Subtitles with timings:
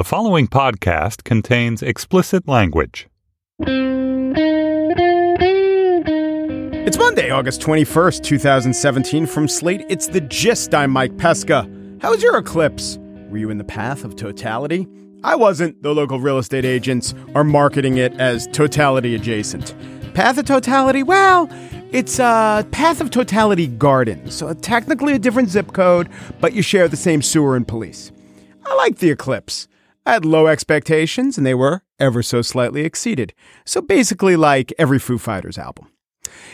[0.00, 3.06] The following podcast contains explicit language.
[6.86, 9.26] It's Monday, August 21st, 2017.
[9.26, 10.74] From Slate, it's The Gist.
[10.74, 11.68] I'm Mike Pesca.
[12.00, 12.98] How was your eclipse?
[13.28, 14.88] Were you in the path of totality?
[15.22, 19.74] I wasn't, The local real estate agents are marketing it as totality adjacent.
[20.14, 21.02] Path of totality?
[21.02, 21.46] Well,
[21.92, 26.08] it's a Path of Totality Garden, so technically a different zip code,
[26.40, 28.12] but you share the same sewer and police.
[28.64, 29.68] I like the eclipse.
[30.06, 33.34] I had low expectations, and they were ever so slightly exceeded.
[33.64, 35.88] So basically, like every Foo Fighters album.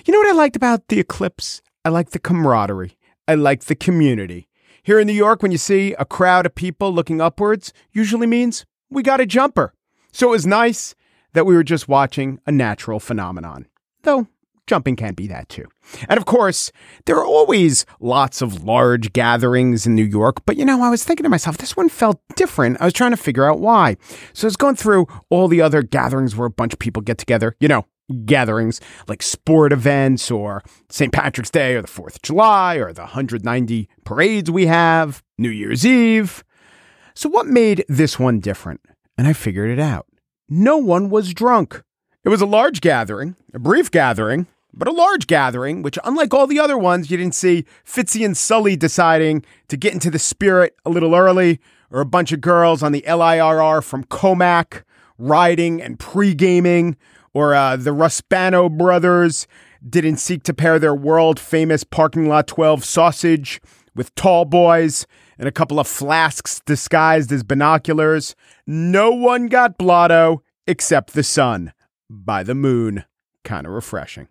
[0.04, 1.62] You know what I liked about the eclipse?
[1.84, 2.96] I liked the camaraderie.
[3.28, 4.48] I liked the community.
[4.82, 8.64] Here in New York, when you see a crowd of people looking upwards, usually means
[8.90, 9.74] we got a jumper.
[10.12, 10.94] So it was nice
[11.32, 13.66] that we were just watching a natural phenomenon.
[14.02, 14.28] Though
[14.66, 15.66] jumping can't be that too.
[16.08, 16.72] And of course,
[17.04, 21.04] there are always lots of large gatherings in New York, but you know, I was
[21.04, 22.78] thinking to myself, this one felt different.
[22.80, 23.96] I was trying to figure out why.
[24.32, 27.18] So I was going through all the other gatherings where a bunch of people get
[27.18, 27.86] together, you know,
[28.24, 31.12] gatherings like sport events or St.
[31.12, 35.84] Patrick's Day or the 4th of July or the 190 parades we have, New Year's
[35.84, 36.44] Eve.
[37.14, 38.80] So what made this one different?
[39.18, 40.06] And I figured it out.
[40.48, 41.82] No one was drunk.
[42.24, 44.46] It was a large gathering, a brief gathering,
[44.76, 48.36] but a large gathering, which, unlike all the other ones, you didn't see Fitzy and
[48.36, 51.60] Sully deciding to get into the spirit a little early,
[51.90, 54.82] or a bunch of girls on the LIRR from Commack
[55.18, 56.96] riding and pre gaming,
[57.32, 59.46] or uh, the Ruspano brothers
[59.88, 63.60] didn't seek to pair their world famous parking lot 12 sausage
[63.94, 65.06] with tall boys
[65.38, 68.34] and a couple of flasks disguised as binoculars.
[68.66, 71.72] No one got blotto except the sun
[72.10, 73.04] by the moon.
[73.44, 74.28] Kind of refreshing.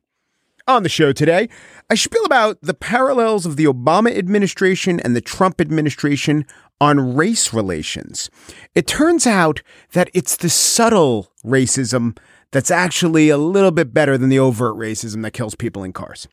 [0.67, 1.47] On the show today,
[1.91, 6.43] I spiel about the parallels of the Obama administration and the Trump administration
[6.81, 8.31] on race relations.
[8.73, 12.17] It turns out that it's the subtle racism
[12.51, 16.27] that's actually a little bit better than the overt racism that kills people in cars.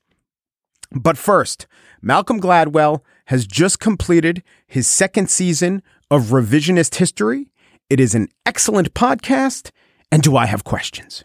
[0.91, 1.67] But first,
[2.01, 7.51] Malcolm Gladwell has just completed his second season of Revisionist History.
[7.91, 9.73] It is an excellent podcast.
[10.11, 11.25] And do I have questions?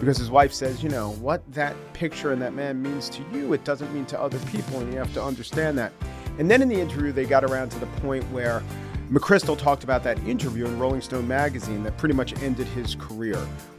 [0.00, 3.52] Because his wife says, you know, what that picture and that man means to you,
[3.52, 5.92] it doesn't mean to other people, and you have to understand that.
[6.38, 8.62] And then in the interview, they got around to the point where
[9.10, 13.36] McChrystal talked about that interview in Rolling Stone magazine that pretty much ended his career,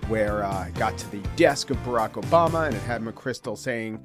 [0.09, 3.99] where uh, got to the desk of Barack Obama and it had McChrystal saying,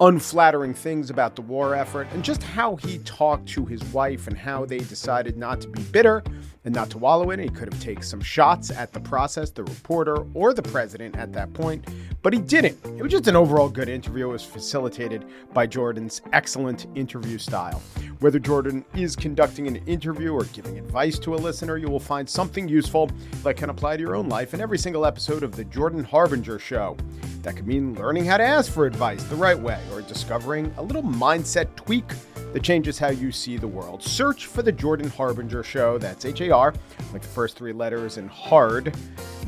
[0.00, 4.36] unflattering things about the war effort and just how he talked to his wife and
[4.36, 6.24] how they decided not to be bitter
[6.64, 7.44] and not to wallow in it.
[7.44, 11.32] He could have taken some shots at the process, the reporter, or the president at
[11.32, 11.86] that point,
[12.22, 12.78] but he didn't.
[12.84, 14.28] It was just an overall good interview.
[14.28, 17.80] It was facilitated by Jordan's excellent interview style.
[18.20, 22.28] Whether Jordan is conducting an interview or giving advice to a listener, you will find
[22.28, 23.10] something useful
[23.42, 26.58] that can apply to your own life in every single episode of The Jordan Harbinger
[26.58, 26.98] Show.
[27.40, 30.82] That could mean learning how to ask for advice the right way or discovering a
[30.82, 32.04] little mindset tweak
[32.52, 34.02] that changes how you see the world.
[34.02, 35.96] Search for The Jordan Harbinger Show.
[35.96, 38.94] That's H A Like the first three letters, in hard,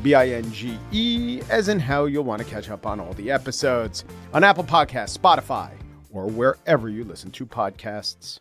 [0.02, 3.12] B I N G E, as in how you'll want to catch up on all
[3.14, 5.70] the episodes on Apple Podcasts, Spotify,
[6.10, 8.40] or wherever you listen to podcasts.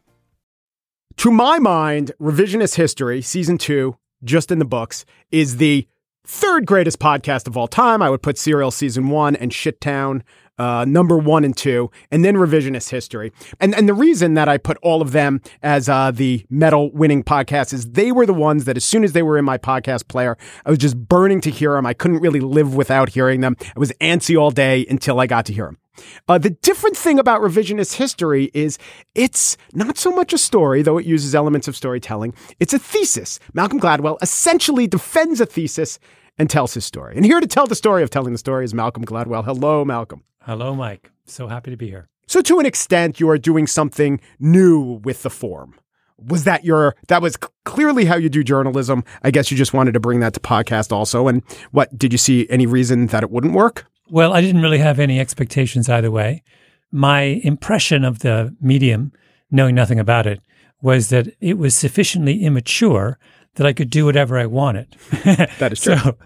[1.18, 5.88] To my mind, Revisionist History, Season 2, just in the books, is the
[6.26, 8.02] third greatest podcast of all time.
[8.02, 10.22] I would put Serial Season 1 and Shittown
[10.62, 13.32] uh, number one and two, and then revisionist history.
[13.60, 17.24] And and the reason that I put all of them as uh, the medal winning
[17.24, 20.08] podcasts is they were the ones that as soon as they were in my podcast
[20.08, 21.88] player, I was just burning to hear them.
[21.88, 23.56] I couldn't really live without hearing them.
[23.76, 25.80] I was antsy all day until I got to hear them.
[26.28, 28.78] Uh, the different thing about revisionist history is
[29.16, 32.36] it's not so much a story, though it uses elements of storytelling.
[32.60, 33.40] It's a thesis.
[33.54, 36.00] Malcolm Gladwell essentially defends a thesis
[36.38, 37.16] and tells his story.
[37.16, 39.46] And here to tell the story of telling the story is Malcolm Gladwell.
[39.46, 40.24] Hello, Malcolm.
[40.42, 41.12] Hello, Mike.
[41.26, 42.08] So happy to be here.
[42.28, 45.76] So, to an extent, you are doing something new with the form.
[46.18, 47.36] Was that your, that was
[47.66, 49.04] clearly how you do journalism.
[49.24, 51.28] I guess you just wanted to bring that to podcast also.
[51.28, 53.86] And what, did you see any reason that it wouldn't work?
[54.10, 56.44] Well, I didn't really have any expectations either way.
[56.92, 59.14] My impression of the medium,
[59.50, 60.42] knowing nothing about it,
[60.82, 63.18] was that it was sufficiently immature
[63.56, 64.96] that I could do whatever I wanted.
[65.60, 65.96] That is true.
[65.98, 66.18] So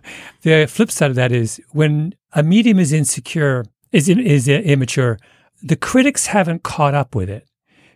[0.42, 5.20] the flip side of that is when a medium is insecure, is is immature,
[5.64, 7.48] the critics haven't caught up with it.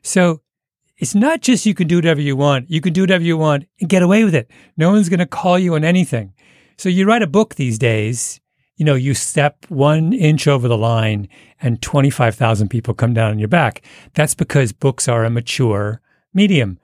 [0.02, 0.42] So
[0.98, 2.70] it's not just you can do whatever you want.
[2.70, 4.50] You can do whatever you want and get away with it.
[4.76, 6.34] No one's going to call you on anything.
[6.78, 8.40] So you write a book these days,
[8.75, 11.28] you know, you step one inch over the line
[11.62, 13.82] and 25,000 people come down on your back.
[14.14, 16.02] That's because books are a mature
[16.34, 16.80] medium.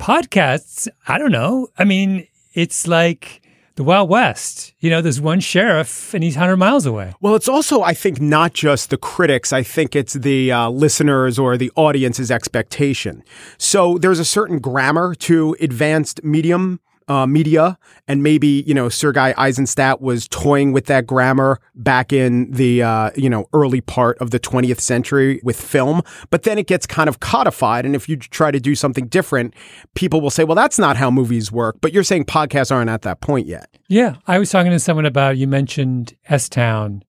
[0.00, 1.68] Podcasts, I don't know.
[1.78, 3.42] I mean, it's like
[3.74, 4.72] the Wild West.
[4.80, 7.12] You know, there's one sheriff and he's 100 miles away.
[7.20, 9.52] Well, it's also, I think, not just the critics.
[9.52, 13.22] I think it's the uh, listeners or the audience's expectation.
[13.58, 17.76] So there's a certain grammar to advanced medium uh, media,
[18.06, 23.10] and maybe you know Sergei Eisenstein was toying with that grammar back in the uh,
[23.16, 26.02] you know early part of the 20th century with film.
[26.30, 29.54] But then it gets kind of codified, and if you try to do something different,
[29.96, 33.02] people will say, "Well, that's not how movies work." But you're saying podcasts aren't at
[33.02, 33.68] that point yet.
[33.88, 37.02] Yeah, I was talking to someone about you mentioned S Town.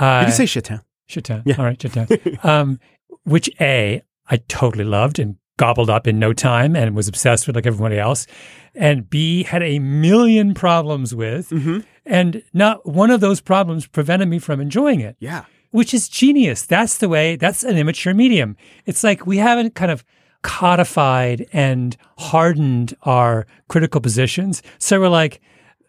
[0.00, 0.80] Uh, Did you say Shit Town?
[1.08, 1.42] Shit Town.
[1.44, 1.56] Yeah.
[1.58, 2.08] All right, Shit Town.
[2.42, 2.80] um,
[3.24, 4.00] which a
[4.30, 7.98] I totally loved and gobbled up in no time and was obsessed with like everybody
[7.98, 8.26] else.
[8.74, 11.50] And B had a million problems with.
[11.50, 11.80] Mm-hmm.
[12.04, 15.16] And not one of those problems prevented me from enjoying it.
[15.18, 15.44] Yeah.
[15.70, 16.64] Which is genius.
[16.64, 18.56] That's the way, that's an immature medium.
[18.84, 20.04] It's like we haven't kind of
[20.42, 24.62] codified and hardened our critical positions.
[24.78, 25.40] So we're like,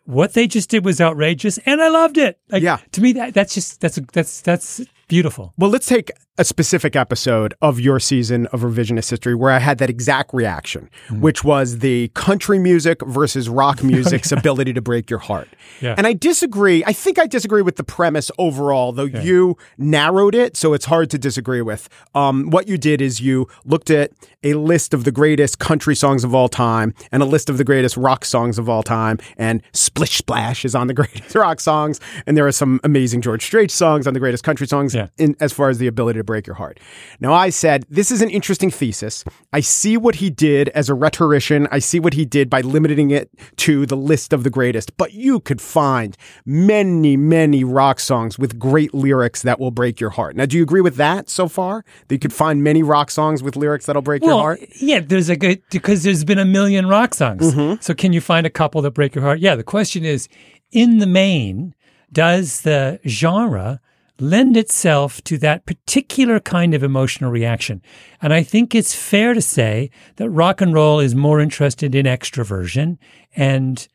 [0.05, 2.39] what they just did was outrageous and I loved it.
[2.49, 2.77] Like, yeah.
[2.93, 5.53] To me, that, that's just, that's, that's, that's beautiful.
[5.57, 9.79] Well, let's take a specific episode of your season of revisionist history where I had
[9.79, 11.19] that exact reaction, mm.
[11.19, 15.47] which was the country music versus rock music's ability to break your heart.
[15.81, 15.95] Yeah.
[15.97, 16.83] And I disagree.
[16.85, 19.21] I think I disagree with the premise overall, though yeah.
[19.21, 21.89] you narrowed it, so it's hard to disagree with.
[22.13, 24.11] Um, what you did is you looked at
[24.43, 27.63] a list of the greatest country songs of all time and a list of the
[27.63, 31.99] greatest rock songs of all time, and Splish Splash is on the greatest rock songs,
[32.27, 35.07] and there are some amazing George Strait songs on the greatest country songs yeah.
[35.17, 36.79] in, as far as the ability to break your heart.
[37.19, 39.23] Now, I said, this is an interesting thesis.
[39.53, 41.67] I see what he did as a rhetorician.
[41.71, 45.13] I see what he did by limiting it to the list of the greatest, but
[45.13, 50.35] you could find many, many rock songs with great lyrics that will break your heart.
[50.35, 51.85] Now, do you agree with that so far?
[52.07, 54.59] That you could find many rock songs with lyrics that'll break well, your heart?
[54.81, 57.53] Yeah, there's a good, because there's been a million rock songs.
[57.53, 57.81] Mm-hmm.
[57.81, 59.39] So can you find a couple that break your heart?
[59.39, 60.27] Yeah, the question is,
[60.71, 61.75] in the main,
[62.11, 63.79] does the genre
[64.19, 67.81] lend itself to that particular kind of emotional reaction.
[68.21, 72.05] And I think it's fair to say that rock and roll is more interested in
[72.05, 72.97] extroversion
[73.35, 73.87] and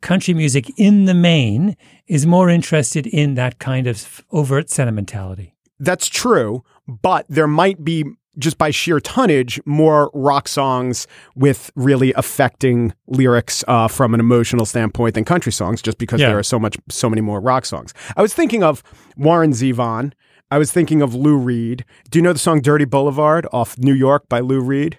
[0.00, 1.76] country music in the main
[2.06, 5.54] is more interested in that kind of overt sentimentality.
[5.80, 8.04] That's true, but there might be
[8.38, 14.66] just by sheer tonnage, more rock songs with really affecting lyrics uh, from an emotional
[14.66, 16.28] standpoint than country songs, just because Yeah.
[16.28, 17.94] there are so much, so many more rock songs.
[18.16, 18.82] I was thinking of
[19.16, 20.12] Warren Zevon.
[20.50, 21.84] I was thinking of Lou Reed.
[22.10, 24.98] Do you know the song "Dirty Boulevard" off New York by Lou Reed?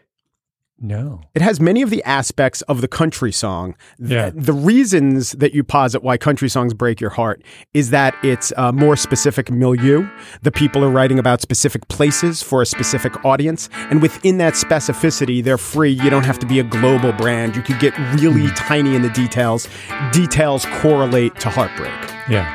[0.79, 1.21] No.
[1.33, 3.75] It has many of the aspects of the country song.
[3.97, 4.31] Th- Yeah.
[4.33, 7.41] The reasons that you posit why country songs break your heart
[7.73, 10.05] is that it's a more specific milieu.
[10.41, 13.69] The people are writing about specific places for a specific audience.
[13.89, 15.91] And within that specificity, they're free.
[15.91, 17.55] You don't have to be a global brand.
[17.55, 18.55] You could get really hmm.
[18.55, 19.69] tiny in the details.
[20.11, 21.93] Details correlate to heartbreak.
[22.29, 22.51] Yeah.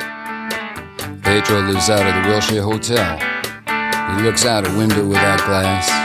[1.22, 3.18] Pedro lives out of the Wilshire Hotel.
[4.16, 5.99] He looks out a window without glass.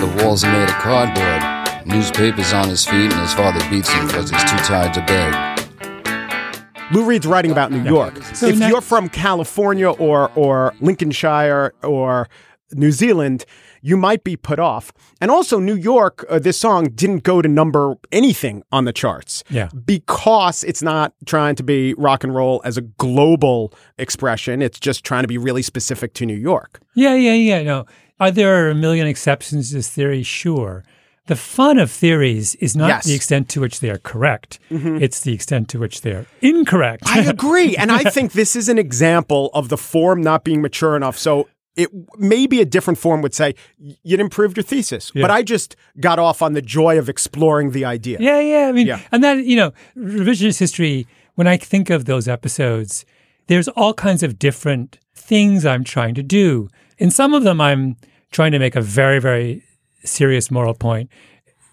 [0.00, 1.86] The walls are made of cardboard.
[1.86, 6.90] Newspapers on his feet, and his father beats him because he's too tired to beg.
[6.92, 8.22] Lou Reed's writing about New York.
[8.34, 12.28] So if now- you're from California or or Lincolnshire or
[12.72, 13.44] New Zealand,
[13.82, 14.92] you might be put off.
[15.20, 19.42] And also, New York, uh, this song didn't go to number anything on the charts.
[19.50, 19.68] Yeah.
[19.84, 24.62] Because it's not trying to be rock and roll as a global expression.
[24.62, 26.80] It's just trying to be really specific to New York.
[26.94, 27.62] Yeah, yeah, yeah.
[27.62, 27.86] No.
[28.20, 30.22] Are there a million exceptions to this theory?
[30.22, 30.84] Sure.
[31.26, 33.04] The fun of theories is not Yes.
[33.06, 34.58] the extent to which they are correct.
[34.70, 35.02] Mm-hmm.
[35.02, 37.04] It's the extent to which they're incorrect.
[37.06, 37.76] I agree.
[37.76, 41.16] and I think this is an example of the form not being mature enough.
[41.18, 43.54] So it maybe a different form would say
[44.02, 45.12] you'd improved your thesis.
[45.14, 45.22] Yeah.
[45.22, 48.18] But I just got off on the joy of exploring the idea.
[48.20, 48.66] Yeah, yeah.
[48.68, 49.00] I mean, Yeah.
[49.12, 53.04] and that, you know, revisionist history, when I think of those episodes,
[53.46, 56.68] there's all kinds of different things I'm trying to do.
[56.98, 57.96] In some of them, I'm
[58.30, 59.64] trying to make a very, very
[60.04, 61.10] serious moral point.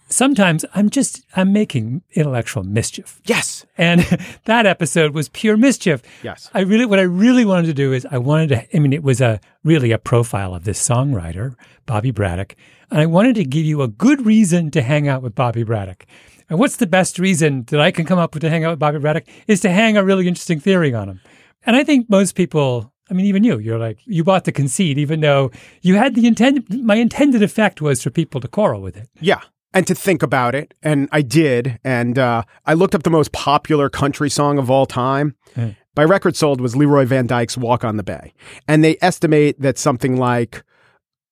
[0.10, 3.20] Sometimes I'm just I'm making intellectual mischief.
[3.26, 3.66] Yes.
[3.78, 4.02] And
[4.46, 6.02] that episode was pure mischief.
[6.24, 6.50] Yes.
[6.54, 9.04] I really, what I really wanted to do is I wanted to, I mean, it
[9.04, 12.56] was a really a profile of this songwriter, Bobby Braddock.
[12.90, 16.06] And I wanted to give you a good reason to hang out with Bobby Braddock.
[16.50, 18.80] And what's the best reason that I can come up with to hang out with
[18.80, 21.22] Bobby Braddock is to hang a really interesting theory on him.
[21.66, 24.98] And I think most people, I mean, even you, you're like, you bought the conceit,
[24.98, 28.98] even though you had the intended, my intended effect was for people to quarrel with
[28.98, 29.10] it.
[29.20, 29.42] Yeah.
[29.74, 30.74] And to think about it.
[30.82, 31.80] And I did.
[31.84, 35.36] And uh, I looked up the most popular country song of all time.
[35.56, 35.76] Mm.
[35.94, 38.34] By record sold was Leroy Van Dyke's Walk on By.
[38.68, 40.64] And they estimate that something like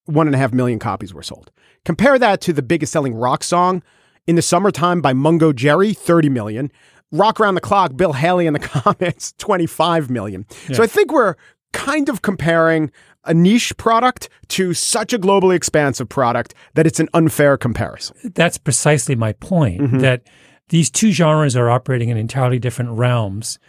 [0.05, 1.51] one and a half million copies were sold.
[1.83, 3.83] Compare that to the biggest selling rock song
[4.27, 6.71] in the summertime by Mungo Jerry, 30 million.
[7.11, 10.45] Rock Around the Clock, Bill Haley and the Comets, 25 million.
[10.73, 11.35] So I think we're
[11.75, 12.91] kind of comparing
[13.25, 18.15] a niche product to such a globally expansive product that it's an unfair comparison.
[18.33, 20.23] That's precisely my point that
[20.69, 23.59] these two genres are operating in entirely different realms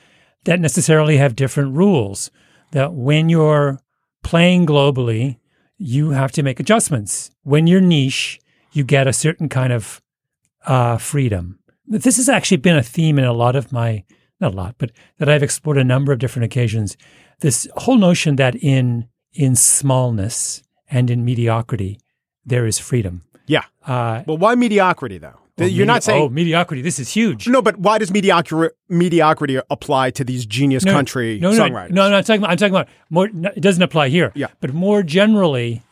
[0.45, 2.31] that necessarily have different rules.
[2.73, 3.81] That when you're
[4.23, 5.39] playing globally,
[5.79, 7.31] you have to make adjustments.
[7.43, 8.39] When you're niche,
[8.73, 10.01] you get a certain kind of
[10.67, 11.59] uh, freedom.
[11.87, 14.05] This has actually been a theme in a lot of my,
[14.41, 16.97] not a lot, but that I've explored a number of different occasions.
[17.41, 21.99] This whole notion that in in smallness and in mediocrity,
[22.45, 23.23] there is freedom.
[23.47, 23.65] Yeah.
[23.87, 25.39] Uh, Well, why mediocrity though?
[25.59, 26.83] You're medi- not saying oh mediocrity.
[26.83, 27.49] This is huge.
[27.49, 31.91] no, but why does mediocri- mediocrity apply to these genius No, country no, no, songwriters?
[31.91, 32.51] No, no, I'm talking about.
[32.51, 33.27] I'm talking about more.
[33.57, 34.33] It doesn't apply here.
[34.35, 34.49] Yeah.
[34.61, 35.83] but more generally,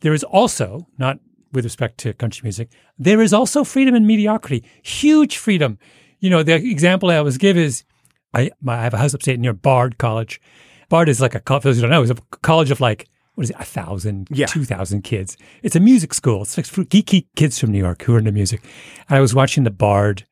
[0.00, 1.18] there is also not
[1.52, 2.68] with respect to country music.
[2.98, 4.64] There is also freedom in mediocrity.
[4.82, 5.78] Huge freedom.
[6.20, 7.84] You know, the example I always give is
[8.32, 10.40] I, my, I have a house upstate near Bard College.
[10.88, 11.62] Bard is like a college.
[11.62, 14.28] For those who don't know, it's a college of like what is it, a thousand,
[14.30, 14.46] Yeah.
[14.46, 15.36] two thousand kids.
[15.62, 16.42] It's a music school.
[16.42, 18.62] It's like for geeky kids from New York who are into music.
[19.08, 20.24] And I was watching the Bard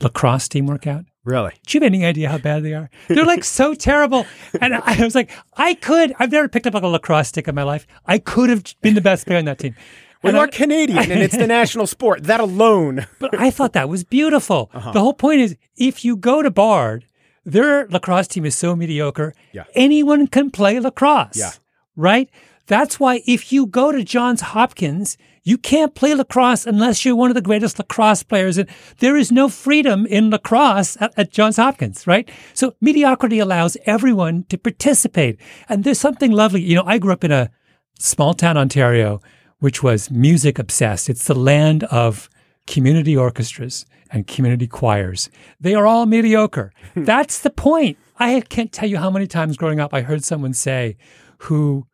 [0.00, 1.04] lacrosse team workout.
[1.24, 1.52] Really?
[1.66, 2.90] Do you have any idea how bad they are?
[3.08, 4.26] They're like so terrible.
[4.60, 6.12] And I was like, I could.
[6.18, 7.86] I've never picked up like a lacrosse stick in my life.
[8.06, 9.76] I could have been the best player on that team.
[10.24, 12.24] Well, And you I- are Canadian and it's the national sport.
[12.24, 13.06] That alone.
[13.20, 14.70] but I thought that was beautiful.
[14.74, 14.90] Uh-huh.
[14.90, 17.04] The whole point is, if you go to Bard,
[17.44, 19.34] their lacrosse team is so mediocre.
[19.52, 19.64] Yeah.
[19.74, 21.36] Anyone can play lacrosse.
[21.36, 21.52] Yeah.
[21.96, 22.30] Right.
[22.66, 27.30] That's why if you go to Johns Hopkins, you can't play lacrosse unless you're one
[27.30, 28.58] of the greatest lacrosse players.
[28.58, 28.68] And
[28.98, 32.28] there is no freedom in lacrosse at, at Johns Hopkins, right?
[32.54, 35.40] So mediocrity allows everyone to participate.
[35.68, 36.62] And there's something lovely.
[36.62, 37.50] You know, I grew up in a
[37.98, 39.20] small town, Ontario,
[39.58, 41.10] which was music obsessed.
[41.10, 42.30] It's the land of
[42.66, 45.30] community orchestras and community choirs.
[45.60, 46.72] They are all mediocre.
[46.94, 47.98] That's the point.
[48.18, 50.96] I can't tell you how many times growing up I heard someone say
[51.38, 51.86] who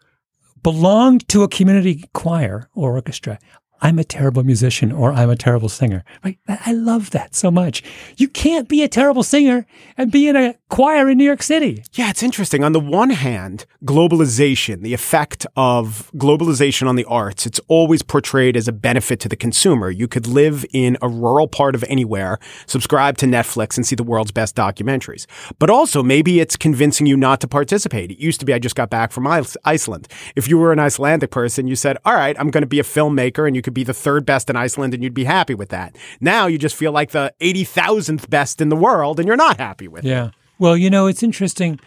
[0.62, 3.38] belonged to a community choir or orchestra.
[3.80, 6.04] I'm a terrible musician or I'm a terrible singer.
[6.24, 6.38] Right?
[6.48, 7.82] I love that so much.
[8.16, 9.66] You can't be a terrible singer
[9.96, 11.84] and be in a choir in New York City.
[11.92, 12.64] Yeah, it's interesting.
[12.64, 18.56] On the one hand, globalization, the effect of globalization on the arts, it's always portrayed
[18.56, 19.90] as a benefit to the consumer.
[19.90, 24.02] You could live in a rural part of anywhere, subscribe to Netflix, and see the
[24.02, 25.26] world's best documentaries.
[25.58, 28.10] But also, maybe it's convincing you not to participate.
[28.10, 29.26] It used to be I just got back from
[29.64, 30.08] Iceland.
[30.36, 32.84] If you were an Icelandic person, you said, All right, I'm going to be a
[32.84, 35.68] filmmaker, and you could be the third best in Iceland, and you'd be happy with
[35.68, 35.94] that.
[36.22, 39.88] Now you just feel like the 80,000th best in the world, and you're not happy
[39.88, 40.08] with it.
[40.08, 40.30] Yeah.
[40.58, 41.78] Well, you know, it's interesting.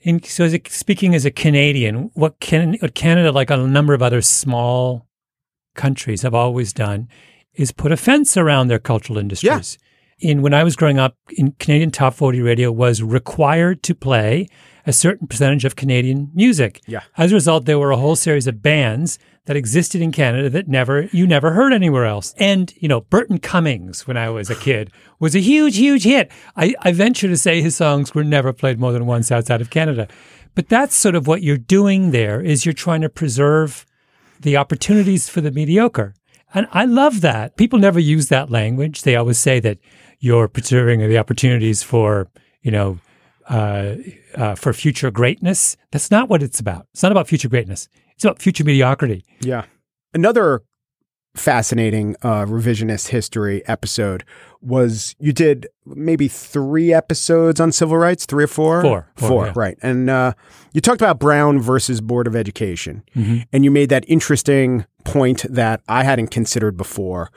[0.00, 3.92] In, so, as a, speaking as a Canadian, what, can, what Canada, like a number
[3.92, 5.08] of other small
[5.74, 7.08] countries, have always done
[7.54, 9.78] is put a fence around their cultural industries.
[10.20, 14.48] In when I was growing up, in Canadian Top 40 radio was required to play
[14.86, 16.80] a certain percentage of Canadian music.
[16.86, 17.02] Yeah.
[17.16, 19.18] As a result, there were a whole series of bands
[19.48, 22.34] that existed in Canada that never you never heard anywhere else.
[22.36, 26.30] And you know, Burton Cummings, when I was a kid, was a huge, huge hit.
[26.54, 29.70] I, I venture to say his songs were never played more than once outside of
[29.70, 30.06] Canada.
[30.54, 33.86] But that's sort of what you're doing there is you're trying to preserve
[34.38, 36.12] the opportunities for the mediocre.
[36.52, 37.56] And I love that.
[37.56, 39.00] People never use that language.
[39.00, 39.78] They always say that
[40.20, 42.28] you're preserving the opportunities for,
[42.60, 42.98] you know,
[43.48, 43.94] uh,
[44.34, 45.76] uh, for future greatness.
[45.90, 46.86] That's not what it's about.
[46.92, 47.88] It's not about future greatness.
[48.14, 49.24] It's about future mediocrity.
[49.40, 49.64] Yeah.
[50.14, 50.62] Another
[51.34, 54.24] fascinating uh, revisionist history episode
[54.60, 58.82] was you did maybe three episodes on civil rights, three or four?
[58.82, 59.08] Four.
[59.16, 59.52] Four, Four, yeah.
[59.54, 59.78] right.
[59.82, 60.32] And uh,
[60.72, 63.04] you talked about Brown versus Board of Education.
[63.14, 63.38] Mm-hmm.
[63.52, 67.30] And you made that interesting point that I hadn't considered before.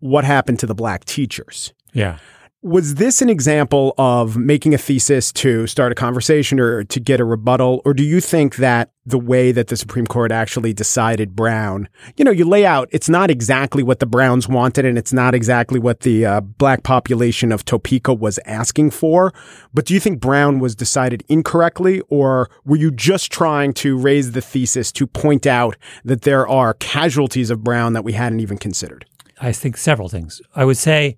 [0.00, 1.72] What happened to the black teachers?
[1.92, 2.18] Yeah.
[2.62, 7.18] Was this an example of making a thesis to start a conversation or to get
[7.18, 7.80] a rebuttal?
[7.86, 12.24] Or do you think that the way that the Supreme Court actually decided Brown, you
[12.24, 15.80] know, you lay out, it's not exactly what the Browns wanted and it's not exactly
[15.80, 19.32] what the uh, black population of Topeka was asking for.
[19.72, 24.32] But do you think Brown was decided incorrectly or were you just trying to raise
[24.32, 28.58] the thesis to point out that there are casualties of Brown that we hadn't even
[28.58, 29.06] considered?
[29.40, 30.42] I think several things.
[30.54, 31.16] I would say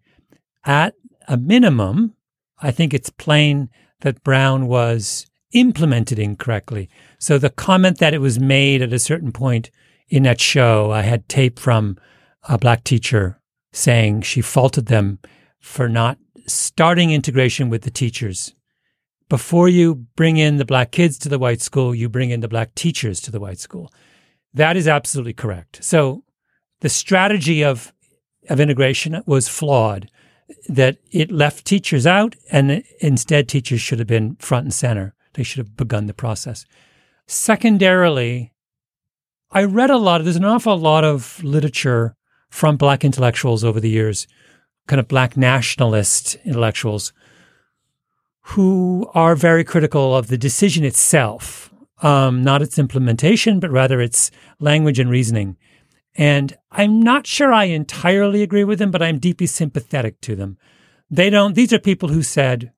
[0.64, 0.94] at
[1.32, 2.14] a minimum,
[2.60, 3.70] I think it's plain
[4.02, 6.90] that Brown was implemented incorrectly.
[7.18, 9.70] So the comment that it was made at a certain point
[10.08, 11.96] in that show, I had tape from
[12.48, 13.40] a black teacher
[13.72, 15.20] saying she faulted them
[15.58, 18.54] for not starting integration with the teachers.
[19.30, 22.48] Before you bring in the black kids to the white school, you bring in the
[22.48, 23.90] black teachers to the white school.
[24.52, 25.82] That is absolutely correct.
[25.82, 26.24] So
[26.80, 27.90] the strategy of
[28.50, 30.10] of integration was flawed
[30.68, 35.14] that it left teachers out and instead teachers should have been front and center.
[35.34, 36.66] They should have begun the process.
[37.26, 38.52] Secondarily,
[39.50, 42.16] I read a lot of, there's an awful lot of literature
[42.50, 44.26] from black intellectuals over the years,
[44.86, 47.12] kind of black nationalist intellectuals,
[48.42, 54.30] who are very critical of the decision itself, um, not its implementation, but rather its
[54.58, 55.56] language and reasoning.
[56.14, 60.58] And I'm not sure I entirely agree with them, but I'm deeply sympathetic to them.
[61.10, 62.72] They don't, these are people who said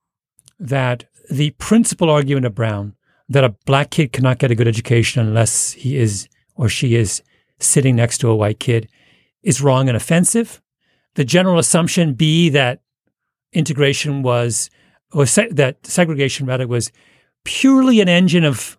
[0.58, 2.94] that the principal argument of Brown
[3.28, 7.22] that a black kid cannot get a good education unless he is or she is
[7.58, 8.88] sitting next to a white kid
[9.42, 10.60] is wrong and offensive.
[11.14, 12.80] The general assumption be that
[13.52, 14.70] integration was,
[15.12, 16.92] or se- that segregation rather was
[17.44, 18.78] purely an engine of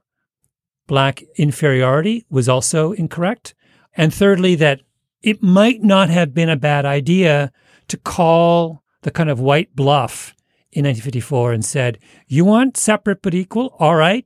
[0.88, 3.56] black inferiority was also incorrect.
[3.96, 4.82] And thirdly, that
[5.22, 7.52] it might not have been a bad idea
[7.88, 10.36] to call the kind of white bluff
[10.72, 13.76] in 1954 and said, You want separate but equal?
[13.80, 14.26] All right,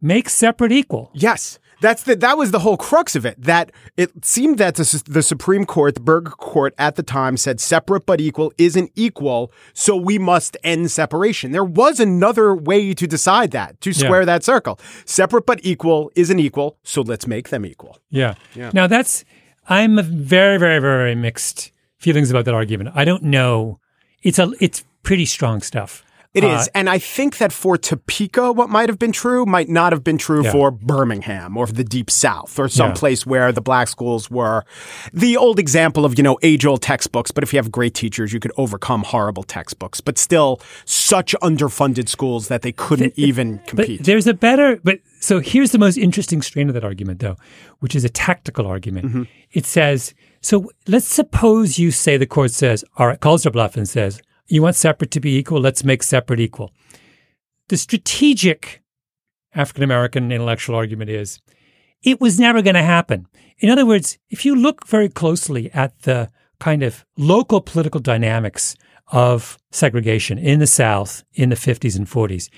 [0.00, 1.10] make separate equal.
[1.14, 1.58] Yes.
[1.80, 3.40] That's the, that was the whole crux of it.
[3.40, 7.60] That it seemed that the, the Supreme Court, the Burger Court at the time said
[7.60, 11.52] separate but equal isn't equal, so we must end separation.
[11.52, 14.26] There was another way to decide that, to square yeah.
[14.26, 14.78] that circle.
[15.04, 17.98] Separate but equal isn't equal, so let's make them equal.
[18.10, 18.34] Yeah.
[18.54, 18.70] yeah.
[18.74, 19.24] Now that's
[19.68, 22.90] I'm very, very, very mixed feelings about that argument.
[22.94, 23.78] I don't know.
[24.22, 26.04] It's a it's pretty strong stuff.
[26.32, 29.68] It uh, is, and I think that for Topeka, what might have been true might
[29.68, 30.52] not have been true yeah.
[30.52, 32.94] for Birmingham or the Deep South or some yeah.
[32.94, 34.64] place where the black schools were
[35.12, 37.32] the old example of, you know, age old textbooks.
[37.32, 42.08] But if you have great teachers, you could overcome horrible textbooks, but still such underfunded
[42.08, 44.04] schools that they couldn't the, even compete.
[44.04, 47.38] There's a better, but so here's the most interesting strain of that argument, though,
[47.80, 49.06] which is a tactical argument.
[49.06, 49.22] Mm-hmm.
[49.50, 53.76] It says, so let's suppose you say the court says, all right, calls their bluff
[53.76, 55.60] and says, you want separate to be equal?
[55.60, 56.72] Let's make separate equal.
[57.68, 58.82] The strategic
[59.54, 61.40] African American intellectual argument is
[62.02, 63.26] it was never going to happen.
[63.58, 68.76] In other words, if you look very closely at the kind of local political dynamics
[69.08, 72.48] of segregation in the South in the 50s and 40s,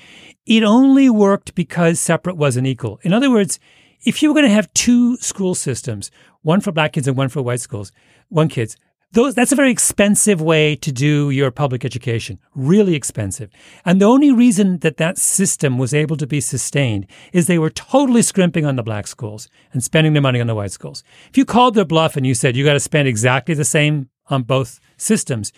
[0.47, 3.01] it only worked because separate wasn't equal.
[3.03, 3.59] In other words,
[4.05, 6.11] if you were going to have two school systems,
[6.43, 7.93] one for black kids and one for white schools,
[8.29, 8.77] one kids,
[9.13, 13.51] those, that's a very expensive way to do your public education, really expensive.
[13.85, 17.71] And the only reason that that system was able to be sustained is they were
[17.71, 21.05] totally scrimping on the black schools and spending their money on the white schools.
[21.29, 24.09] If you called their bluff and you said you got to spend exactly the same
[24.29, 25.53] on both systems,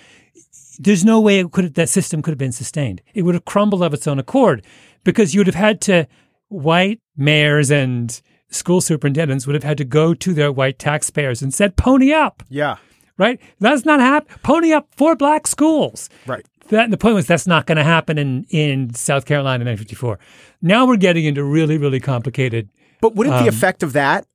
[0.80, 3.02] there's no way could that system could have been sustained.
[3.14, 4.64] It would have crumbled of its own accord
[5.04, 6.08] because you would have had to
[6.48, 11.54] white mayors and school superintendents would have had to go to their white taxpayers and
[11.54, 12.78] said, "Pony up." Yeah
[13.18, 13.40] right?
[13.60, 14.36] That's not happen.
[14.42, 16.08] Pony up for black schools.
[16.26, 16.44] Right.
[16.68, 20.18] That, the point was that's not going to happen in, in South Carolina in 1954.
[20.62, 22.70] Now we're getting into really, really complicated.
[23.00, 24.26] But wouldn't um, the effect of that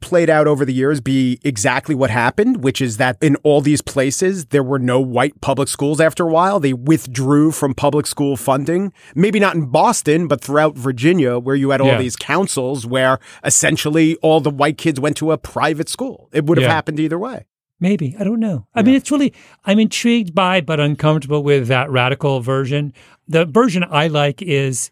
[0.00, 3.80] played out over the years be exactly what happened, which is that in all these
[3.80, 6.60] places, there were no white public schools after a while.
[6.60, 8.92] They withdrew from public school funding.
[9.14, 11.98] Maybe not in Boston, but throughout Virginia, where you had all yeah.
[11.98, 16.28] these councils where essentially all the white kids went to a private school.
[16.32, 16.74] It would have yeah.
[16.74, 17.46] happened either way.
[17.78, 18.16] Maybe.
[18.18, 18.66] I don't know.
[18.74, 19.34] I mean, it's really,
[19.64, 22.94] I'm intrigued by, but uncomfortable with that radical version.
[23.28, 24.90] The version I like is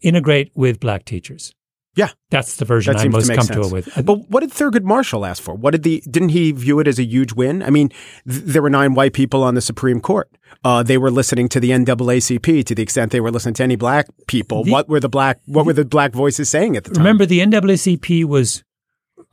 [0.00, 1.54] integrate with black teachers.
[1.94, 2.08] Yeah.
[2.30, 3.94] That's the version that I'm most comfortable sense.
[3.94, 4.06] with.
[4.06, 5.54] But what did Thurgood Marshall ask for?
[5.54, 7.62] What did the, didn't he view it as a huge win?
[7.62, 7.90] I mean,
[8.26, 10.30] th- there were nine white people on the Supreme Court.
[10.64, 13.76] Uh, they were listening to the NAACP to the extent they were listening to any
[13.76, 14.64] black people.
[14.64, 17.02] The, what were the black, what were the black voices saying at the time?
[17.04, 18.64] Remember, the NAACP was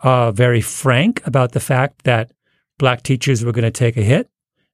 [0.04, 2.32] uh, very frank about the fact that
[2.80, 4.28] black teachers were going to take a hit,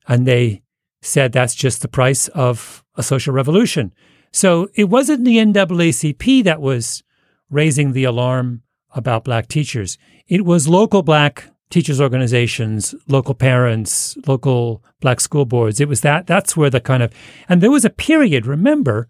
[0.08, 0.62] and they
[1.02, 3.94] said that's just the price of a social revolution.
[4.32, 7.04] So it wasn't the NAACP that was
[7.50, 8.62] raising the alarm
[8.94, 9.98] about black teachers.
[10.28, 15.82] It was local black teachers organizations, local parents, local black school boards.
[15.82, 17.14] It was that that's where the kind of
[17.50, 19.10] and there was a period, remember,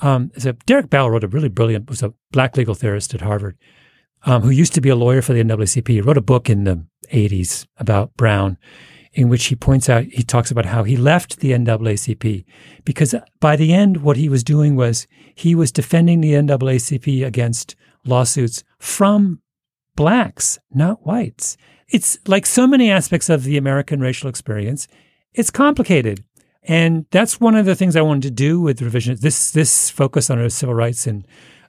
[0.00, 3.56] um, so Derek Bell wrote a really brilliant was a black legal theorist at Harvard,
[4.24, 5.88] um, who used to be a lawyer for the NAACP.
[5.88, 8.58] He wrote a book in the 80s about Brown
[9.14, 12.44] in which he points out, he talks about how he left the NAACP
[12.84, 17.76] because by the end, what he was doing was he was defending the NAACP against
[18.04, 19.40] lawsuits from
[19.96, 21.56] blacks, not whites.
[21.88, 24.88] It's like so many aspects of the American racial experience,
[25.34, 26.24] it's complicated.
[26.62, 29.16] And that's one of the things I wanted to do with revision.
[29.20, 31.26] This this focus on civil rights in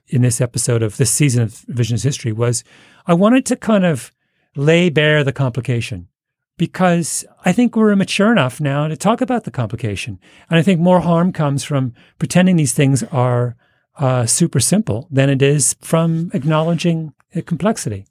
[0.08, 2.64] in this episode of this season of Vision's history was
[3.06, 4.12] I wanted to kind of
[4.56, 6.08] lay bare the complication
[6.56, 10.20] because I think we're mature enough now to talk about the complication.
[10.48, 13.56] And I think more harm comes from pretending these things are
[13.98, 18.06] uh, super simple than it is from acknowledging the complexity.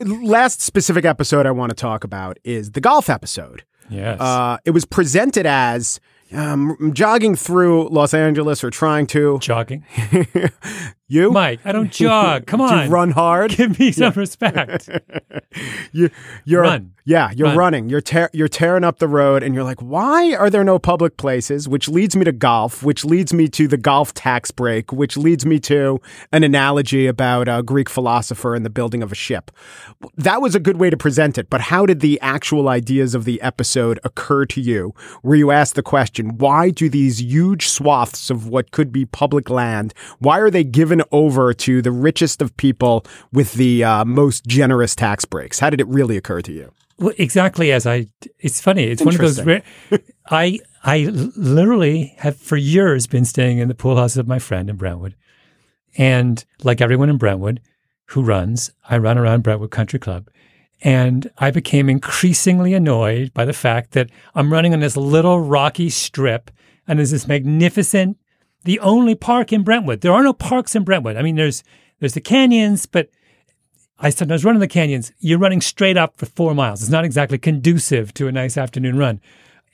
[0.00, 3.64] Last specific episode I want to talk about is the golf episode.
[3.88, 4.20] Yes.
[4.20, 6.00] Uh, it was presented as
[6.32, 9.84] um, jogging through Los Angeles or trying to jogging.
[11.06, 12.46] you, Mike, I don't jog.
[12.46, 13.50] Come on, run hard.
[13.56, 14.20] Give me some yeah.
[14.20, 14.88] respect.
[15.92, 16.10] you,
[16.44, 16.94] you're run.
[17.06, 17.56] Yeah, you're Run.
[17.58, 17.88] running.
[17.90, 21.18] You're tear you're tearing up the road, and you're like, why are there no public
[21.18, 21.68] places?
[21.68, 25.44] Which leads me to golf, which leads me to the golf tax break, which leads
[25.44, 26.00] me to
[26.32, 29.50] an analogy about a Greek philosopher and the building of a ship.
[30.16, 33.26] That was a good way to present it, but how did the actual ideas of
[33.26, 34.94] the episode occur to you?
[35.20, 39.50] Where you asked the question, why do these huge swaths of what could be public
[39.50, 44.46] land, why are they given over to the richest of people with the uh, most
[44.46, 45.58] generous tax breaks?
[45.58, 46.72] How did it really occur to you?
[46.98, 48.06] Well, exactly as I.
[48.38, 48.84] It's funny.
[48.84, 49.40] It's one of those.
[50.30, 51.04] I I
[51.36, 55.16] literally have for years been staying in the pool house of my friend in Brentwood,
[55.98, 57.60] and like everyone in Brentwood
[58.08, 60.28] who runs, I run around Brentwood Country Club,
[60.82, 65.88] and I became increasingly annoyed by the fact that I'm running on this little rocky
[65.90, 66.50] strip,
[66.86, 68.18] and there's this magnificent,
[68.64, 70.00] the only park in Brentwood.
[70.00, 71.16] There are no parks in Brentwood.
[71.16, 71.62] I mean, there's
[72.00, 73.08] there's the canyons, but
[73.98, 75.12] I sometimes run in the canyons.
[75.18, 76.82] You're running straight up for four miles.
[76.82, 79.20] It's not exactly conducive to a nice afternoon run.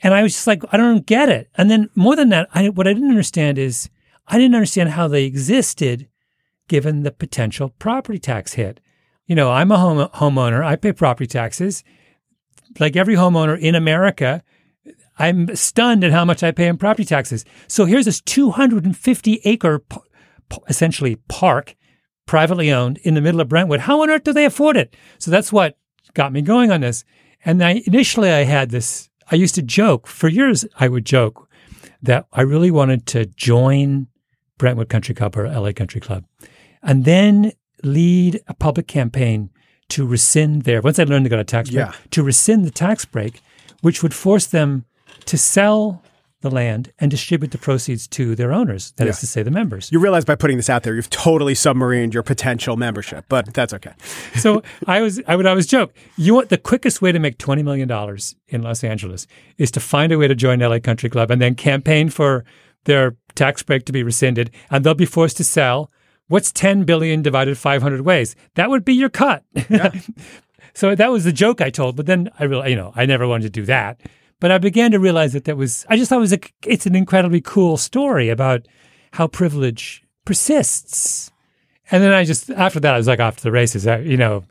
[0.03, 1.48] And I was just like, I don't get it.
[1.57, 3.90] And then more than that, I, what I didn't understand is
[4.29, 6.09] I didn't understand how they existed
[6.68, 8.81] given the potential property tax hit.
[9.26, 10.64] You know, I'm a home, homeowner.
[10.64, 11.85] I pay property taxes.
[12.79, 14.42] Like every homeowner in America,
[15.20, 17.44] I'm stunned at how much I pay in property taxes.
[17.68, 19.83] So here's this 250 acre,
[20.68, 21.76] essentially park
[22.26, 23.80] privately owned in the middle of Brentwood.
[23.80, 24.94] How on earth do they afford it?
[25.18, 25.76] So that's what
[26.14, 27.04] got me going on this.
[27.44, 29.09] And I, initially, I had this.
[29.30, 30.64] I used to joke for years.
[30.78, 31.48] I would joke
[32.02, 34.06] that I really wanted to join
[34.59, 36.24] Brentwood Country Club or LA Country Club,
[36.83, 37.52] and then
[37.83, 39.50] lead a public campaign
[39.90, 40.80] to rescind their.
[40.83, 41.92] Once I learned they got a tax break, Yeah.
[42.11, 43.40] to rescind the tax break,
[43.80, 44.85] which would force them
[45.26, 46.02] to sell
[46.42, 48.92] the land and distribute the proceeds to their owners.
[48.96, 49.20] That is Yeah.
[49.20, 49.90] to say, the members.
[49.92, 53.74] You realize by putting this out there, you've totally submarined your potential membership, but that's
[53.74, 53.92] okay.
[54.37, 57.62] so I was I would always joke, you want the quickest way to make twenty
[57.62, 59.26] million dollars in Los Angeles
[59.59, 62.44] is to find a way to join LA Country Club and then campaign for
[62.85, 65.90] their tax break to be rescinded, and they'll be forced to sell.
[66.28, 68.35] What's ten billion divided five hundred ways?
[68.54, 69.44] That would be your cut.
[70.74, 73.26] so that was the joke I told, but then I really, you know, I never
[73.26, 74.00] wanted to do that.
[74.40, 75.87] But I began to realize that that was.
[75.88, 76.40] I just thought it was a.
[76.66, 78.66] It's an incredibly cool story about
[79.12, 81.31] how privilege persists.
[81.90, 83.87] And then I just after that I was like off to the races.
[83.87, 84.44] I, you know,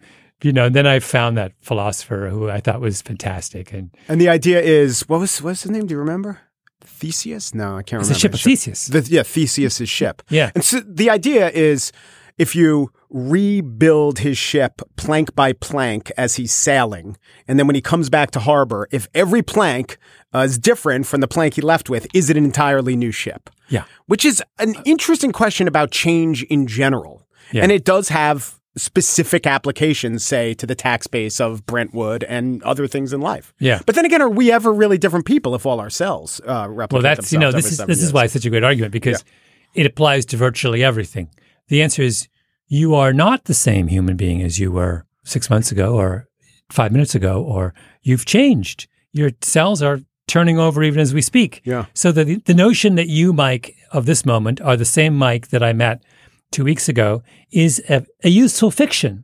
[0.43, 0.65] you know.
[0.65, 4.61] And then I found that philosopher who I thought was fantastic, and And the idea
[4.61, 5.87] is what was what's his name?
[5.87, 6.41] Do you remember?
[6.81, 7.53] Theseus?
[7.53, 8.13] No, I can't it's remember.
[8.13, 8.87] the ship of Theseus.
[8.87, 10.21] The, yeah, Theseus's ship.
[10.29, 10.51] Yeah.
[10.53, 11.91] And so the idea is
[12.39, 17.81] if you rebuild his ship plank by plank as he's sailing, and then when he
[17.81, 19.97] comes back to harbor, if every plank
[20.33, 23.49] uh, is different from the plank he left with, is it an entirely new ship?
[23.67, 23.83] Yeah.
[24.07, 27.27] Which is an interesting question about change in general.
[27.51, 27.63] Yeah.
[27.63, 32.87] And it does have specific applications, say, to the tax base of Brentwood and other
[32.87, 33.53] things in life.
[33.59, 33.81] Yeah.
[33.85, 37.03] But then again, are we ever really different people if all our cells uh, replicate
[37.03, 39.25] Well, that's you know this is this is why it's such a great argument because
[39.73, 41.29] it applies to virtually everything.
[41.69, 42.27] The answer is
[42.67, 46.27] you are not the same human being as you were six months ago or
[46.69, 48.87] five minutes ago, or you've changed.
[49.11, 51.61] Your cells are turning over even as we speak.
[51.63, 51.85] Yeah.
[51.93, 55.63] So the the notion that you, Mike, of this moment are the same Mike that
[55.63, 56.03] I met
[56.51, 59.23] two weeks ago is a, a useful fiction,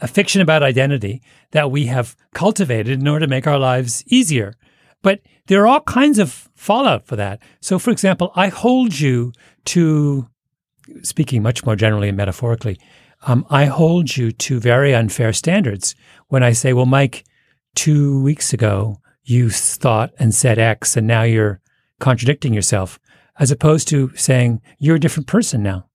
[0.00, 4.54] a fiction about identity that we have cultivated in order to make our lives easier.
[5.02, 7.40] But there are all kinds of fallout for that.
[7.60, 9.32] So, for example, I hold you
[9.66, 10.28] to,
[11.02, 12.78] speaking much more generally and metaphorically,
[13.26, 15.94] um, I hold you to very unfair standards
[16.28, 17.24] when I say, well, Mike,
[17.74, 21.60] two weeks ago, you thought and said X, and now you're
[21.98, 22.98] contradicting yourself,
[23.38, 25.86] as opposed to saying, you're a different person now.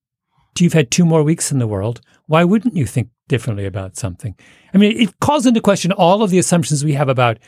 [0.58, 2.00] You've had two more weeks in the world.
[2.26, 4.34] Why wouldn't you think differently about something?
[4.72, 7.38] I mean, it calls into question all of the assumptions we have about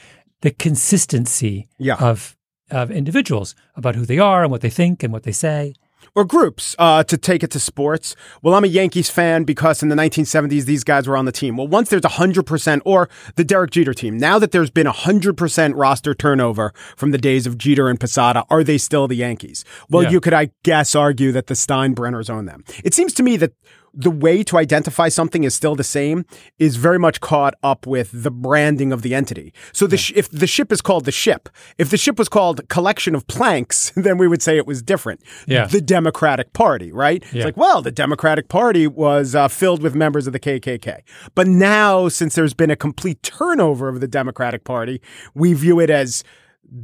[0.43, 1.97] the consistency Yeah.
[1.97, 2.35] of
[2.71, 5.73] of individuals about who they are and what they think and what they say.
[6.15, 8.17] Or groups uh, to take it to sports.
[8.43, 11.57] Well, I'm a Yankees fan because in the 1970s, these guys were on the team.
[11.57, 16.15] Well, once there's 100%, or the Derek Jeter team, now that there's been 100% roster
[16.15, 19.65] turnover from the days of Jeter and Posada, are they still the Yankees?
[19.89, 20.11] Well, Yeah.
[20.11, 22.65] you could, I guess, argue that the Steinbrenners own them.
[22.85, 23.53] It seems to me that
[23.99, 26.25] the way to identify something is still the same
[26.61, 29.53] is very much caught up with the branding of the entity.
[29.73, 32.67] So the sh- if the ship is called the ship, if the ship was called
[32.69, 35.21] collection of planks, then we would say it was different.
[35.49, 35.67] Yeah.
[35.67, 37.25] The Democratic Party, right?
[37.33, 37.39] Yeah.
[37.39, 41.01] It's like, well, the Democratic Party was uh, filled with members of the KKK.
[41.35, 45.03] But now, since there's been a complete turnover of the Democratic Party,
[45.35, 46.23] we view it as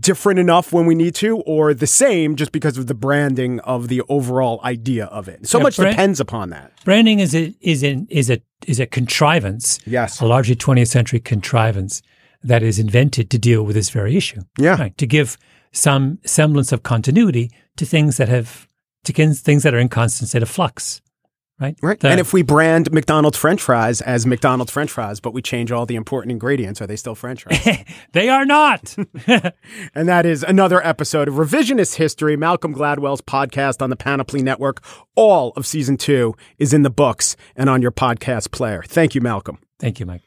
[0.01, 3.89] different enough when we need to, or the same just because of the branding of
[3.89, 5.47] the overall idea of it.
[5.47, 6.73] So Yeah, much brand- depends upon that.
[6.85, 10.21] Branding is a is an is a is a contrivance, Yes.
[10.21, 12.01] a largely 20th century contrivance
[12.43, 14.41] that is invented to deal with this very issue.
[14.59, 14.77] Yeah.
[14.81, 15.37] Right, to give
[15.73, 18.69] some semblance of continuity to things that have
[19.05, 21.01] to things that are in constant state of flux.
[21.61, 21.77] Right.
[21.83, 22.01] Right.
[22.01, 25.71] The- and if we brand McDonald's French fries as McDonald's French fries, but we change
[25.71, 27.85] all the important ingredients, are they still French fries?
[28.13, 28.95] they are not.
[29.95, 34.83] and that is another episode of Revisionist History, Malcolm Gladwell's podcast on the Panoply Network.
[35.15, 38.83] All of season two is in the books and on your podcast player.
[38.87, 39.59] Thank you, Malcolm.
[39.79, 40.23] Thank you, Mike.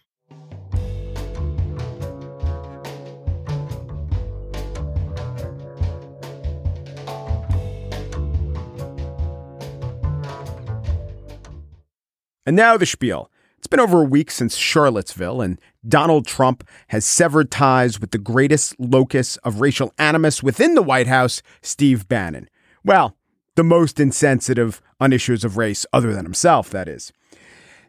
[12.47, 13.29] And now the spiel.
[13.57, 18.17] It's been over a week since Charlottesville, and Donald Trump has severed ties with the
[18.17, 22.49] greatest locus of racial animus within the White House, Steve Bannon.
[22.85, 23.17] Well,
[23.55, 27.11] the most insensitive on issues of race, other than himself, that is.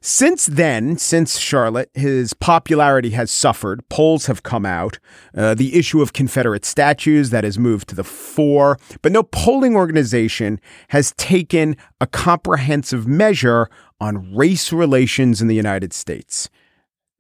[0.01, 3.89] Since then, since Charlotte, his popularity has suffered.
[3.89, 5.01] Polls have come out.
[5.37, 9.75] Uh, the issue of Confederate statues that has moved to the fore, but no polling
[9.75, 13.69] organization has taken a comprehensive measure
[14.01, 16.49] on race relations in the United States.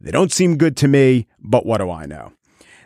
[0.00, 2.32] They don't seem good to me, but what do I know?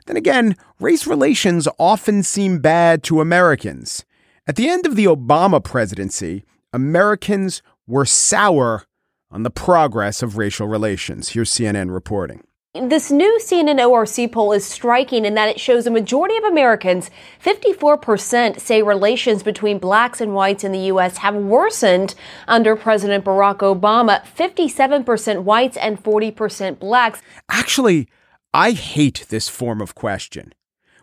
[0.07, 4.05] Then again, race relations often seem bad to Americans.
[4.47, 8.85] At the end of the Obama presidency, Americans were sour
[9.31, 11.31] on the progress of racial relations.
[11.31, 12.43] Here's CNN reporting.
[12.75, 17.11] This new CNN ORC poll is striking in that it shows a majority of Americans,
[17.45, 21.19] 54%, say relations between blacks and whites in the U.S.
[21.19, 22.15] have worsened
[22.49, 27.21] under President Barack Obama, 57% whites and 40% blacks.
[27.51, 28.09] Actually,
[28.55, 30.55] I hate this form of question.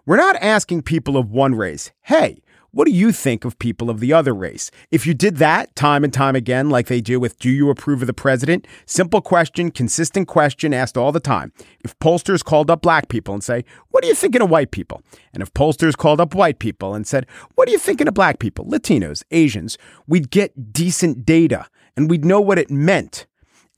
[0.08, 4.00] We're not asking people of one race, hey, what do you think of people of
[4.00, 4.70] the other race?
[4.92, 8.02] If you did that time and time again, like they do with Do you approve
[8.02, 8.68] of the president?
[8.86, 11.52] Simple question, consistent question asked all the time.
[11.84, 15.02] If pollsters called up black people and say, What are you thinking of white people?
[15.34, 18.38] And if pollsters called up white people and said, What are you thinking of black
[18.38, 19.78] people, Latinos, Asians?
[20.08, 23.26] We'd get decent data and we'd know what it meant.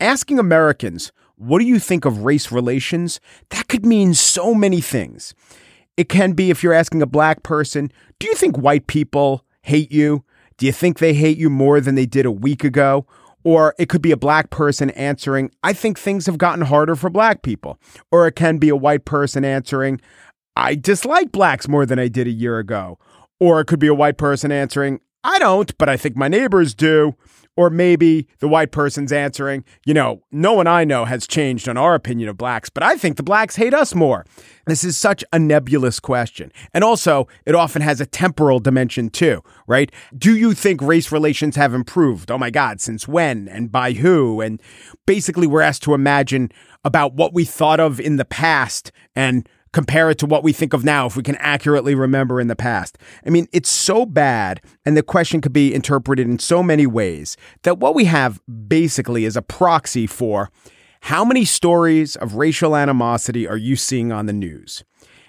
[0.02, 3.22] Asking Americans, What do you think of race relations?
[3.52, 5.34] That could mean so many things.
[6.02, 9.92] It can be if you're asking a black person, do you think white people hate
[9.92, 10.26] you?
[10.58, 13.06] Do you think they hate you more than they did a week ago?
[13.44, 17.12] Or it could be a black person answering, I think things have gotten harder for
[17.12, 17.78] black people.
[18.12, 20.02] Or it can be a white person answering,
[20.56, 22.98] I dislike blacks more than I did a year ago.
[23.40, 26.74] Or it could be a white person answering, I don't, but I think my neighbors
[26.74, 27.16] do.
[27.58, 31.76] Or maybe the white person's answering, you know, no one I know has changed on
[31.76, 34.26] our opinion of blacks, but I think the blacks hate us more.
[34.68, 36.52] This is such a nebulous question.
[36.74, 39.92] And also, it often has a temporal dimension too, right?
[40.18, 42.32] Do you think race relations have improved?
[42.32, 44.40] Oh my God, since when and by who?
[44.40, 44.62] And
[45.06, 46.52] basically, we're asked to imagine
[46.86, 50.74] about what we thought of in the past and compare it to what we think
[50.74, 52.98] of now if we can accurately remember in the past.
[53.26, 57.38] I mean, it's so bad, and the question could be interpreted in so many ways
[57.64, 60.50] that what we have basically is a proxy for
[61.06, 64.84] how many stories of racial animosity are you seeing on the news?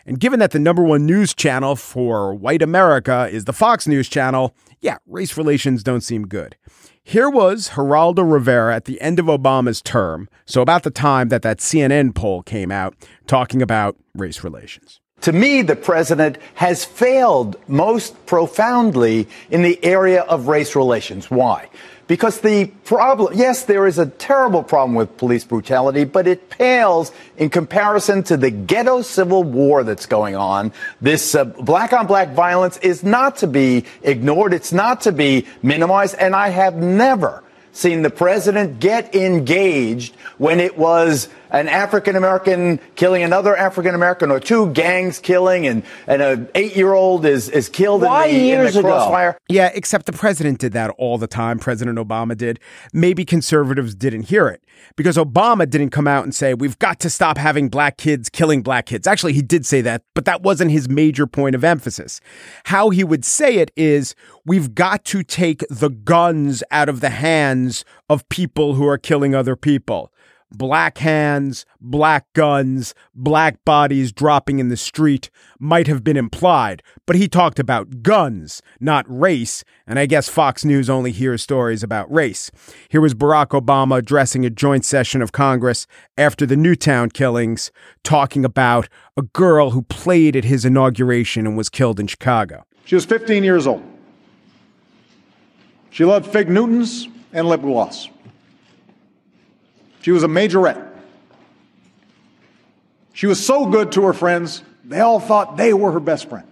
[0.04, 4.08] And given that the number one news channel for white America is the Fox News
[4.08, 6.56] channel, yeah, race relations don't seem good.
[7.04, 11.42] Here was Geraldo Rivera at the end of Obama's term, so about the time that
[11.42, 12.94] that CNN poll came out,
[13.26, 15.00] talking about race relations.
[15.22, 21.28] To me, the president has failed most profoundly in the area of race relations.
[21.28, 21.68] Why?
[22.12, 27.10] Because the problem, yes, there is a terrible problem with police brutality, but it pales
[27.38, 30.74] in comparison to the ghetto civil war that's going on.
[31.00, 34.52] This black on black violence is not to be ignored.
[34.52, 36.16] It's not to be minimized.
[36.18, 42.80] And I have never seen the president get engaged when it was an African American
[42.96, 47.48] killing another African American or two gangs killing and, and an eight year old is,
[47.50, 49.30] is killed Why in the, years in the crossfire.
[49.30, 49.38] ago?
[49.48, 51.58] Yeah, except the president did that all the time.
[51.58, 52.58] President Obama did.
[52.92, 54.64] Maybe conservatives didn't hear it
[54.96, 58.62] because Obama didn't come out and say, we've got to stop having black kids killing
[58.62, 59.06] black kids.
[59.06, 62.20] Actually, he did say that, but that wasn't his major point of emphasis.
[62.64, 64.14] How he would say it is,
[64.46, 69.34] we've got to take the guns out of the hands of people who are killing
[69.34, 70.12] other people
[70.52, 77.16] black hands, black guns, black bodies dropping in the street might have been implied, but
[77.16, 82.12] he talked about guns, not race, and I guess Fox News only hears stories about
[82.12, 82.50] race.
[82.88, 85.86] Here was Barack Obama addressing a joint session of Congress
[86.16, 87.70] after the Newtown killings,
[88.04, 92.64] talking about a girl who played at his inauguration and was killed in Chicago.
[92.84, 93.82] She was 15 years old.
[95.90, 98.08] She loved fig Newtons and lip gloss.
[100.02, 100.88] She was a majorette.
[103.14, 106.46] She was so good to her friends, they all thought they were her best friend.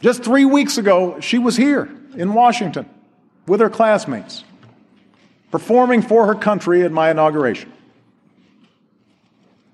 [0.00, 2.88] Just three weeks ago, she was here in Washington
[3.46, 4.44] with her classmates,
[5.50, 7.72] performing for her country at my inauguration.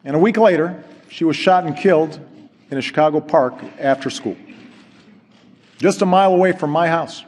[0.02, 2.18] And a week later, she was shot and killed
[2.70, 4.37] in a Chicago park after school,
[5.76, 7.22] just a mile away from my house.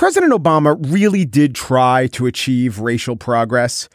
[0.00, 3.86] President Obama really did try to achieve racial progress.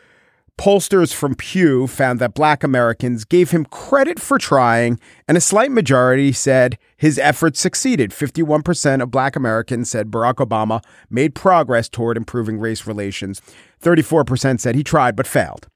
[0.55, 5.71] Pollsters from Pew found that black Americans gave him credit for trying, and a slight
[5.71, 8.11] majority said his efforts succeeded.
[8.11, 13.41] 51% of black Americans said Barack Obama made progress toward improving race relations.
[13.81, 15.67] 34% said he tried but failed.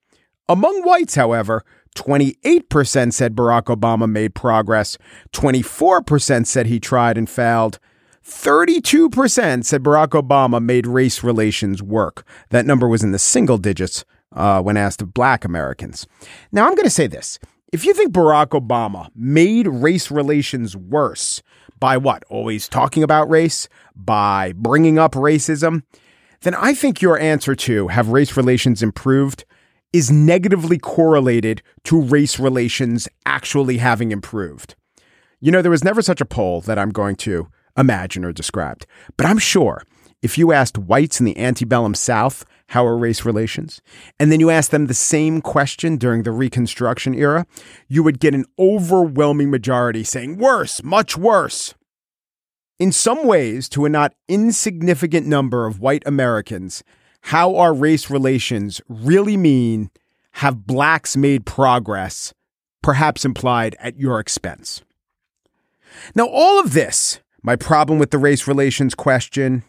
[0.47, 1.65] Among whites, however,
[1.95, 4.95] 28% said Barack Obama made progress,
[5.33, 7.79] 24% said he tried and failed.
[8.29, 12.25] 32% said Barack Obama made race relations work.
[12.49, 16.07] That number was in the single digits uh, when asked of black Americans.
[16.51, 17.39] Now, I'm going to say this.
[17.73, 21.41] If you think Barack Obama made race relations worse
[21.79, 22.23] by what?
[22.29, 23.67] Always talking about race?
[23.95, 25.83] By bringing up racism?
[26.41, 29.43] Then I think your answer to have race relations improved
[29.91, 34.75] is negatively correlated to race relations actually having improved.
[35.41, 37.47] You know, there was never such a poll that I'm going to
[37.79, 38.85] imagined or described.
[39.17, 39.83] But I'm sure
[40.21, 43.81] if you asked whites in the antebellum South, how are race relations?
[44.19, 47.47] And then you asked them the same question during the Reconstruction era,
[47.87, 51.73] you would get an overwhelming majority saying worse, much worse.
[52.77, 56.83] In some ways, to a not insignificant number of white Americans,
[57.21, 59.89] how our race relations really mean
[60.33, 62.33] have blacks made progress,
[62.81, 64.81] perhaps implied at your expense.
[66.15, 69.63] Now, all of this my problem with the race relations question,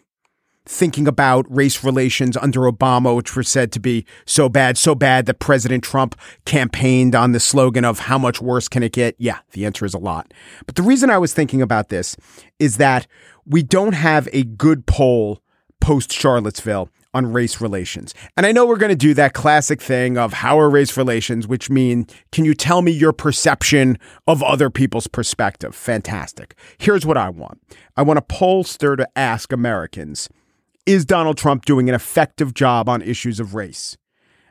[0.67, 5.25] thinking about race relations under Obama, which were said to be so bad, so bad
[5.25, 6.15] that President Trump
[6.45, 9.15] campaigned on the slogan of how much worse can it get?
[9.17, 10.31] Yeah, the answer is a lot.
[10.67, 12.15] But the reason I was thinking about this
[12.59, 13.07] is that
[13.47, 15.41] we don't have a good poll
[15.79, 18.13] post Charlottesville on race relations.
[18.37, 21.47] And I know we're going to do that classic thing of how are race relations,
[21.47, 23.97] which mean, can you tell me your perception
[24.27, 25.75] of other people's perspective?
[25.75, 26.55] Fantastic.
[26.77, 27.59] Here's what I want
[27.95, 30.29] I want a pollster to ask Americans
[30.85, 33.97] Is Donald Trump doing an effective job on issues of race?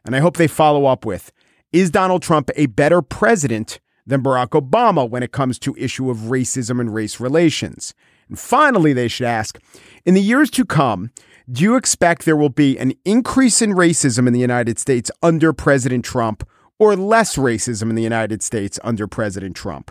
[0.05, 1.33] And I hope they follow up with
[1.73, 6.19] Is Donald Trump a better president than Barack Obama when it comes to issue of
[6.19, 7.95] racism and race relations?
[8.29, 9.59] And finally, they should ask
[10.05, 11.11] In the years to come,
[11.51, 15.53] do you expect there will be an increase in racism in the United States under
[15.53, 16.49] President Trump
[16.79, 19.91] or less racism in the United States under President Trump?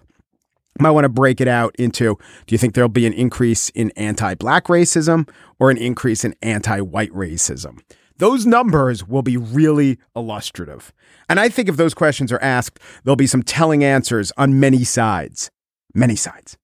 [0.79, 3.91] Might want to break it out into do you think there'll be an increase in
[3.91, 7.79] anti black racism or an increase in anti white racism?
[8.17, 10.93] Those numbers will be really illustrative.
[11.29, 14.83] And I think if those questions are asked, there'll be some telling answers on many
[14.83, 15.49] sides.
[15.93, 16.57] Many sides.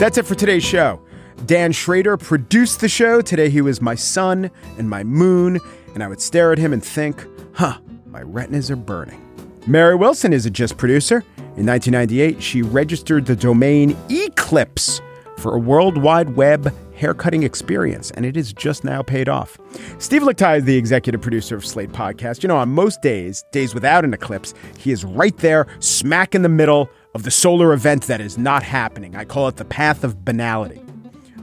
[0.00, 0.98] That's it for today's show.
[1.44, 3.20] Dan Schroeder produced the show.
[3.20, 5.60] Today he was my sun and my moon,
[5.92, 7.22] and I would stare at him and think,
[7.52, 7.76] huh,
[8.06, 9.22] my retinas are burning.
[9.66, 11.22] Mary Wilson is a just producer.
[11.58, 15.02] In 1998, she registered the domain Eclipse
[15.36, 19.58] for a World Wide Web haircutting experience, and it is just now paid off.
[19.98, 22.42] Steve Lickteig is the executive producer of Slate Podcast.
[22.42, 26.40] You know, on most days, days without an eclipse, he is right there, smack in
[26.40, 29.16] the middle of the solar event that is not happening.
[29.16, 30.80] I call it the path of banality.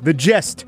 [0.01, 0.65] The gist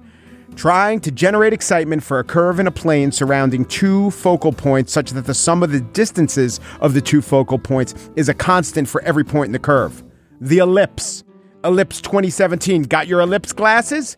[0.56, 5.12] trying to generate excitement for a curve in a plane surrounding two focal points such
[5.12, 9.02] that the sum of the distances of the two focal points is a constant for
[9.04, 10.04] every point in the curve.
[10.42, 11.24] The ellipse.
[11.64, 12.84] Ellipse 2017.
[12.84, 14.18] Got your ellipse glasses?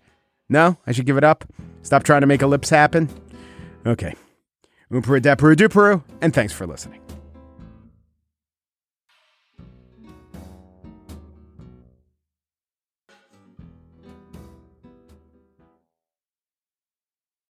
[0.49, 0.77] No?
[0.87, 1.45] I should give it up?
[1.83, 3.09] Stop trying to make ellipse happen?
[3.85, 4.15] Okay.
[4.91, 7.00] Umperu, depperu, duperu, and thanks for listening.